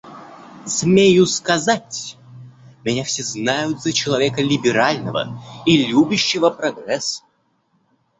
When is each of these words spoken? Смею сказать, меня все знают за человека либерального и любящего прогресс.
Смею 0.65 1.27
сказать, 1.27 2.17
меня 2.83 3.03
все 3.03 3.21
знают 3.21 3.83
за 3.83 3.93
человека 3.93 4.41
либерального 4.41 5.39
и 5.67 5.77
любящего 5.85 6.49
прогресс. 6.49 7.23